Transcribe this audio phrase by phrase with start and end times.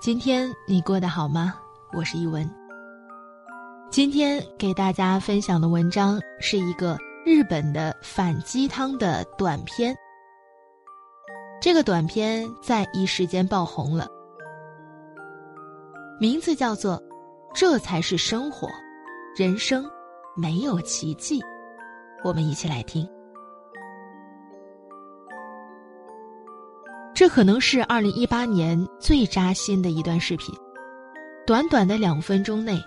[0.00, 1.56] 今天你过得好吗？
[1.92, 2.48] 我是一文。
[3.90, 6.96] 今天给大家分享的文章是一个
[7.26, 9.92] 日本的反鸡汤的短片。
[11.60, 14.06] 这个短片在一时间爆红了，
[16.20, 16.96] 名字叫做
[17.52, 18.68] 《这才是生活，
[19.36, 19.84] 人生
[20.36, 21.40] 没有奇迹》。
[22.22, 23.04] 我们一起来听。
[27.18, 30.54] 这可能是二零一八年最扎心的一段视频，
[31.44, 32.80] 短短的两分钟内，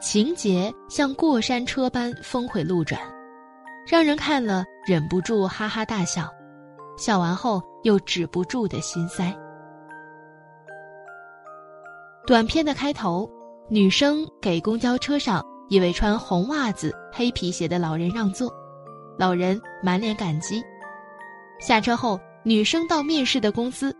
[0.00, 3.00] 情节像过山车般峰回路转，
[3.86, 6.28] 让人看了忍不住哈哈大笑，
[6.98, 9.32] 笑完后又止不住的心塞。
[12.26, 13.30] 短片的开头，
[13.70, 18.52] 女生给公交车上一位穿红袜子、黑皮鞋的老人让座，
[19.16, 20.60] 老人满脸感激，
[21.60, 22.18] 下车后。
[22.46, 23.92] 女生到面试的公司，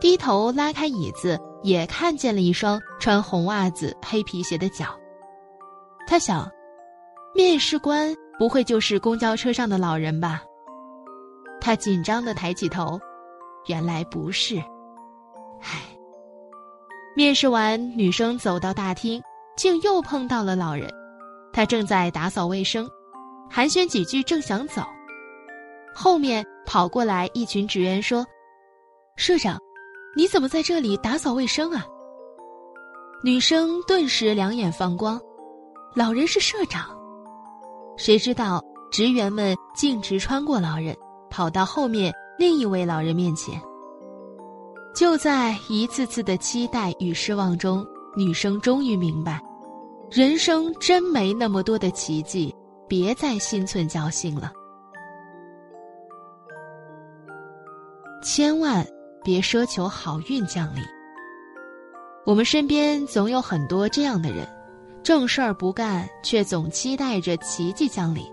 [0.00, 4.98] 低头拉开椅子，也看见了一双穿红袜子、黑皮鞋的脚。
[6.06, 6.50] 他想，
[7.34, 10.42] 面试官不会就是公交车上的老人吧？
[11.60, 12.98] 他紧张的抬起头，
[13.66, 14.56] 原来不是。
[15.60, 15.82] 唉，
[17.14, 19.22] 面试完，女生走到大厅，
[19.58, 20.90] 竟又碰到了老人。
[21.52, 22.88] 他正在打扫卫生，
[23.50, 24.82] 寒暄几句，正想走。
[25.94, 28.26] 后面跑过来一群职员说
[29.16, 29.58] ：“社长，
[30.16, 31.86] 你怎么在这里打扫卫生啊？”
[33.24, 35.20] 女生顿时两眼放光，
[35.94, 36.86] 老人是社长。
[37.96, 38.60] 谁知道
[38.90, 40.96] 职员们径直穿过老人，
[41.30, 43.60] 跑到后面另一位老人面前。
[44.94, 49.40] 就在一次次的期待与失望中，女生终于明白，
[50.10, 52.54] 人生真没那么多的奇迹，
[52.88, 54.52] 别再心存侥幸了。
[58.22, 58.86] 千万
[59.22, 60.82] 别奢求好运降临。
[62.24, 64.46] 我们身边总有很多这样的人，
[65.02, 68.24] 正事儿不干，却总期待着奇迹降临。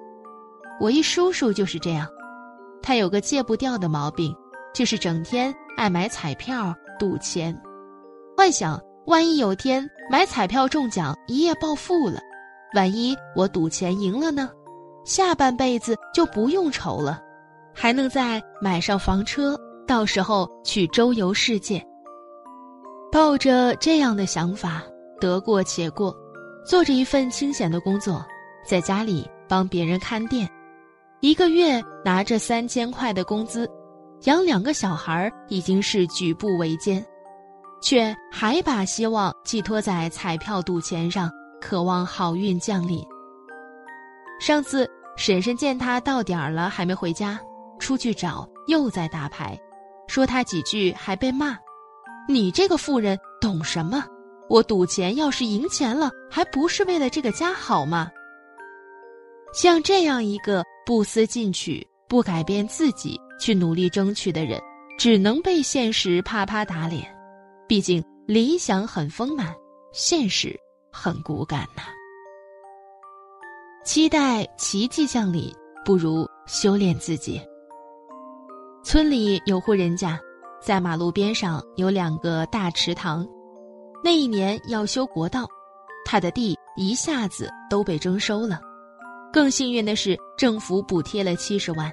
[0.80, 2.08] 我一叔叔就是这样，
[2.84, 4.34] 他有个戒不掉的毛病，
[4.74, 7.60] 就是整天爱买彩票赌钱，
[8.38, 12.20] 幻想万一有天买彩票中奖，一夜暴富了，
[12.76, 14.52] 万一我赌钱赢了呢，
[15.04, 17.20] 下半辈子就不用愁了，
[17.74, 19.60] 还能再买上房车。
[19.90, 21.84] 到时候去周游世界。
[23.12, 24.84] 抱着这样的想法，
[25.20, 26.16] 得过且过，
[26.64, 28.24] 做着一份清闲的工作，
[28.64, 30.48] 在家里帮别人看店，
[31.22, 33.68] 一个月拿着三千块的工资，
[34.26, 37.04] 养两个小孩已经是举步维艰，
[37.82, 43.04] 却还把希望寄托在彩票赌钱上，渴望好运降临。
[44.40, 47.40] 上次婶婶见他到点儿了还没回家，
[47.80, 49.60] 出去找，又在打牌。
[50.09, 51.56] 说他几句还被骂，
[52.28, 54.03] 你这个妇人懂什么？
[54.50, 58.09] 我赌钱要是赢钱了，还不是为了这个家好吗？
[59.53, 64.59] 像这样一个不思进取、不改变自己去努力争取的人，
[64.98, 67.16] 只能被现实啪啪打脸。
[67.68, 69.56] 毕竟理想很丰满，
[69.94, 70.59] 现实
[70.92, 71.84] 很骨感呐。
[73.86, 75.53] 期待奇迹降临，
[75.86, 77.40] 不如修炼自己。
[78.82, 80.18] 村里有户人家，
[80.62, 83.28] 在马路边上有两个大池塘。
[84.02, 85.46] 那一年要修国道，
[86.06, 88.60] 他的地一下子都被征收了。
[89.34, 91.92] 更幸运的是，政府补贴了七十万。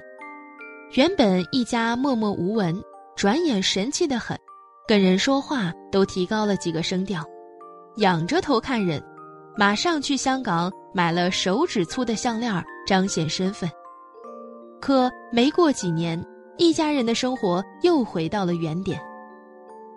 [0.93, 2.81] 原本一家默默无闻，
[3.17, 4.39] 转眼神气的很，
[4.87, 7.21] 跟人说话都提高了几个声调，
[7.97, 9.03] 仰着头看人，
[9.57, 13.69] 马上去香港买了手指粗的项链，彰显身份。
[14.81, 16.17] 可没过几年。
[16.57, 18.99] 一家人的生活又回到了原点。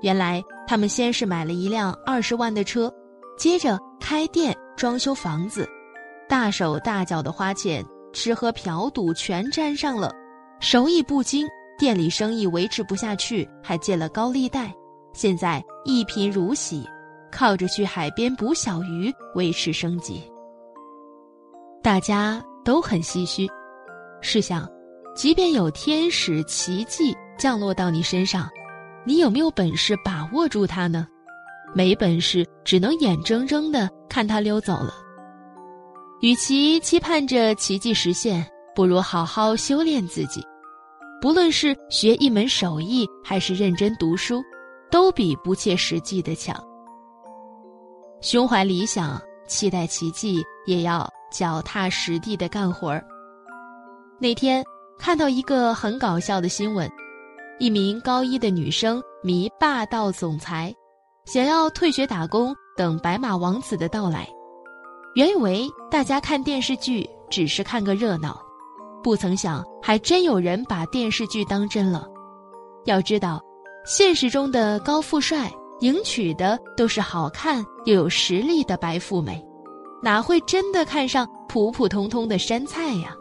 [0.03, 2.93] 原来他们先是买了一辆二十万的车，
[3.39, 5.69] 接着开店、装修房子，
[6.29, 10.11] 大手大脚的花钱，吃喝嫖赌全沾上了，
[10.61, 11.47] 手艺不精，
[11.79, 14.73] 店里生意维持不下去，还借了高利贷。
[15.13, 16.87] 现在一贫如洗，
[17.31, 20.23] 靠着去海边捕小鱼维持生计。
[21.83, 23.49] 大家都很唏嘘，
[24.21, 24.69] 试想。
[25.15, 28.49] 即便有天使奇迹降落到你身上，
[29.05, 31.07] 你有没有本事把握住它呢？
[31.75, 34.95] 没本事，只能眼睁睁的看它溜走了。
[36.21, 40.41] 与其期盼着奇迹实现，不如好好修炼自己。
[41.21, 44.43] 不论是学一门手艺，还是认真读书，
[44.91, 46.57] 都比不切实际的强。
[48.21, 53.05] 胸怀理想，期待奇迹，也要脚踏实地的干活儿。
[54.19, 54.65] 那天。
[55.01, 56.89] 看到一个很搞笑的新闻，
[57.59, 60.75] 一名高一的女生迷霸道总裁，
[61.25, 64.29] 想要退学打工，等白马王子的到来。
[65.15, 68.39] 原以为大家看电视剧只是看个热闹，
[69.03, 72.07] 不曾想还真有人把电视剧当真了。
[72.85, 73.41] 要知道，
[73.87, 75.51] 现实中的高富帅
[75.81, 79.43] 迎娶的都是好看又有实力的白富美，
[80.03, 83.17] 哪会真的看上普普通通的山菜呀？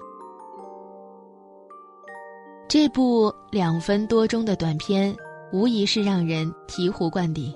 [2.69, 5.16] 这部两分多钟的短片，
[5.51, 7.51] 无疑是让人醍醐灌顶。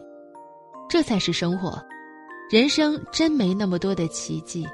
[0.89, 1.80] 这才是生活，
[2.50, 4.68] 人生真没那么多的奇迹，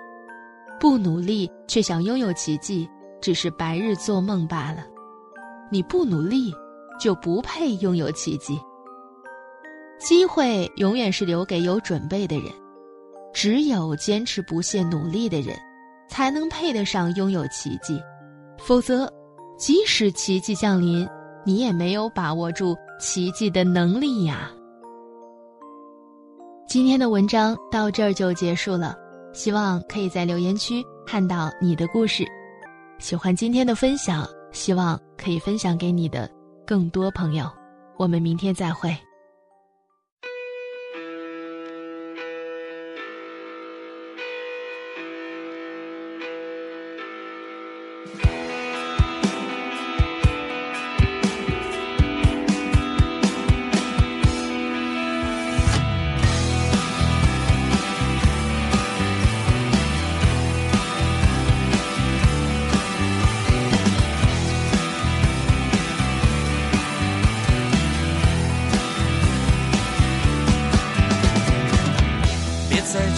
[0.79, 2.89] 不努力却想拥有奇迹，
[3.19, 4.87] 只是白日做梦罢了。
[5.69, 6.53] 你不努力，
[6.97, 8.57] 就不配拥有奇迹。
[9.99, 12.45] 机会永远是留给有准备的人，
[13.33, 15.53] 只有坚持不懈努力的人，
[16.07, 18.01] 才能配得上拥有奇迹，
[18.57, 19.13] 否则。
[19.59, 21.05] 即使奇迹降临，
[21.43, 24.49] 你也没有把握住奇迹的能力呀。
[26.65, 28.95] 今天的文章到这儿就结束了，
[29.33, 32.25] 希望可以在留言区看到你的故事。
[32.99, 36.29] 喜欢今天的分享，希望可以分享给你的
[36.65, 37.45] 更多朋友。
[37.97, 38.95] 我们明天再会。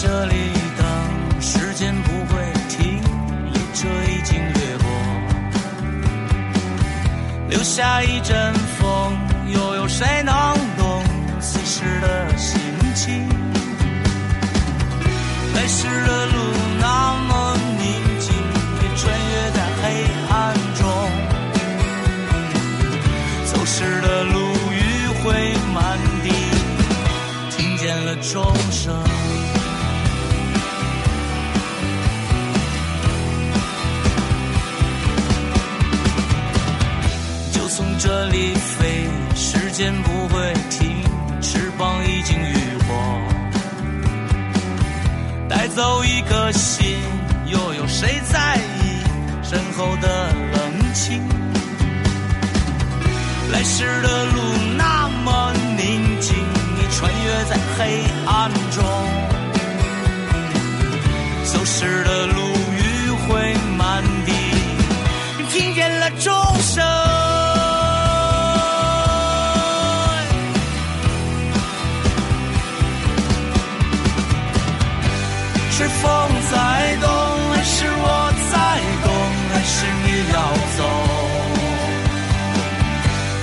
[0.04, 0.34] 这里
[0.80, 0.84] 等，
[1.40, 3.00] 时间不会停，
[3.54, 4.90] 列车已经掠过，
[7.50, 9.16] 留下一阵风，
[9.54, 10.34] 又有谁能
[10.76, 11.04] 懂
[11.40, 12.60] 此时的心
[12.96, 13.30] 情？
[15.54, 16.34] 来时的路
[16.80, 18.34] 那么宁静，
[18.82, 19.84] 也穿越在黑
[20.32, 20.82] 暗中；
[23.54, 24.40] 走时的路
[24.72, 26.34] 余晖满地，
[27.56, 29.00] 听见了钟声。
[38.14, 41.02] 这里飞，时间不会停，
[41.42, 42.54] 翅膀已经浴
[42.86, 42.94] 火，
[45.48, 46.98] 带走一颗心，
[47.46, 49.00] 又有谁在意
[49.42, 51.26] 身后的冷清？
[53.50, 54.42] 来时的路
[54.76, 56.36] 那么宁静，
[56.76, 58.84] 你穿越在黑暗中，
[61.46, 62.41] 走时的路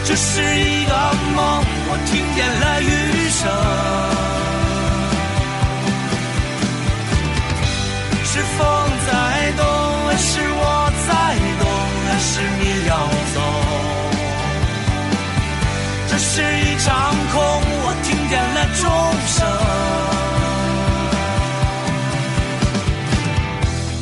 [0.08, 0.92] 这是一个
[1.36, 3.44] 梦，我听见了雨声。
[8.24, 8.58] 是风
[9.06, 9.12] 在
[9.58, 9.62] 动，
[10.06, 10.64] 还是我
[11.06, 11.12] 在
[11.60, 11.62] 动，
[12.08, 12.90] 还是你要
[13.34, 13.36] 走？
[16.08, 16.88] 这是一场
[17.30, 17.36] 空，
[17.84, 18.88] 我听见了钟
[19.26, 19.36] 声。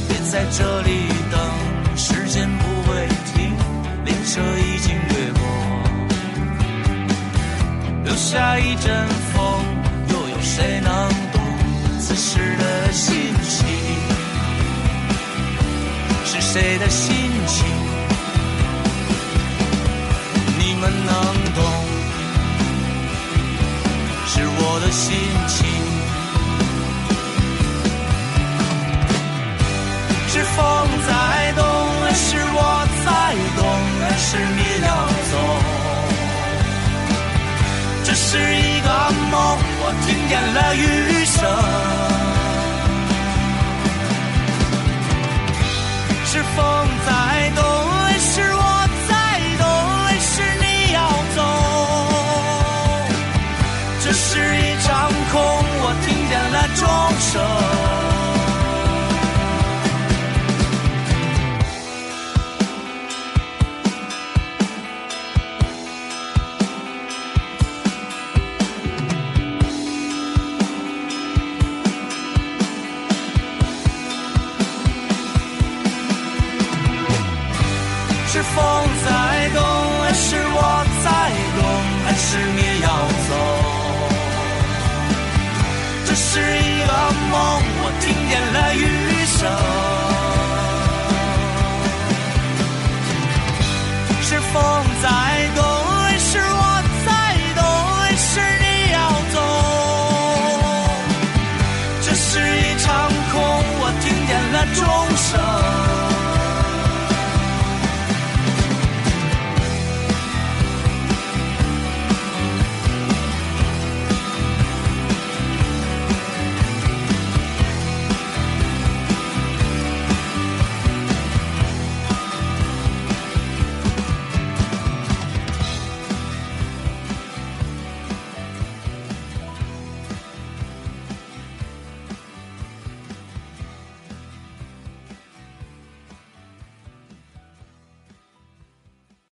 [0.07, 1.06] 别在这里
[8.28, 9.64] 下一阵风，
[10.09, 11.40] 又有谁能懂
[12.00, 13.14] 此时的心
[13.45, 13.64] 情？
[16.25, 17.14] 是谁的心
[17.47, 17.64] 情？
[20.59, 21.14] 你们能
[21.54, 21.62] 懂？
[24.26, 25.14] 是我的心
[25.47, 25.64] 情。
[30.26, 30.59] 是风
[31.06, 31.64] 在动，
[32.02, 32.59] 还是我
[33.04, 33.09] 在
[33.56, 33.62] 动，
[34.02, 34.75] 还是你
[38.19, 38.89] 这是一个
[39.31, 40.81] 梦，我听见了雨
[41.27, 41.37] 声。
[46.25, 46.57] 是风
[47.05, 47.11] 在
[47.55, 47.61] 动，
[47.93, 49.13] 还是我在
[49.59, 49.69] 动，
[50.07, 50.33] 还是
[50.63, 50.99] 你要
[51.37, 51.39] 走？
[54.03, 55.37] 这是一场空，
[55.83, 56.89] 我听见了钟
[57.21, 57.35] 声。
[78.37, 78.55] 是风
[79.02, 79.62] 在动
[80.02, 80.61] 还是我
[81.02, 81.09] 在
[81.57, 81.61] 动
[82.05, 82.88] 还是你要
[83.28, 83.31] 走？
[86.05, 86.93] 这是一个
[87.31, 87.35] 梦
[87.81, 88.85] 我听见了雨
[89.38, 89.75] 声。